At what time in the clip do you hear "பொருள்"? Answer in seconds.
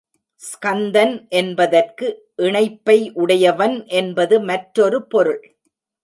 5.07-5.41